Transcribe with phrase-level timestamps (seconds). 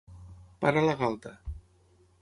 [0.65, 1.37] Parar la galta.